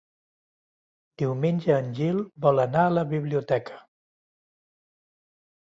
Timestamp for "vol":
2.47-2.65